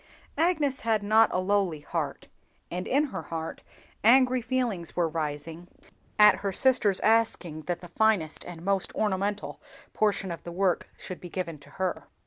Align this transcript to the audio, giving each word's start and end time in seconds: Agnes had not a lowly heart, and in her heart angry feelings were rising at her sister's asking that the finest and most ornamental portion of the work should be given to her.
Agnes 0.39 0.79
had 0.79 1.03
not 1.03 1.29
a 1.31 1.37
lowly 1.39 1.81
heart, 1.81 2.27
and 2.71 2.87
in 2.87 3.03
her 3.13 3.21
heart 3.21 3.61
angry 4.03 4.41
feelings 4.41 4.95
were 4.95 5.07
rising 5.07 5.67
at 6.17 6.37
her 6.37 6.51
sister's 6.51 6.99
asking 7.01 7.61
that 7.67 7.81
the 7.81 7.87
finest 7.95 8.43
and 8.43 8.65
most 8.65 8.91
ornamental 8.95 9.61
portion 9.93 10.31
of 10.31 10.41
the 10.43 10.51
work 10.51 10.87
should 10.97 11.21
be 11.21 11.29
given 11.29 11.59
to 11.59 11.69
her. 11.77 12.07